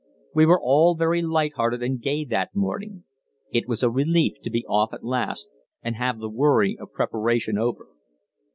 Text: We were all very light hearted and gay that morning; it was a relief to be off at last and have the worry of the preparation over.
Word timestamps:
We 0.33 0.47
were 0.47 0.59
all 0.59 0.95
very 0.95 1.21
light 1.21 1.53
hearted 1.57 1.83
and 1.83 2.01
gay 2.01 2.25
that 2.25 2.55
morning; 2.55 3.03
it 3.51 3.67
was 3.67 3.83
a 3.83 3.89
relief 3.91 4.33
to 4.41 4.49
be 4.49 4.65
off 4.65 4.93
at 4.95 5.03
last 5.03 5.47
and 5.83 5.95
have 5.95 6.17
the 6.17 6.27
worry 6.27 6.73
of 6.75 6.87
the 6.89 6.93
preparation 6.95 7.59
over. 7.59 7.85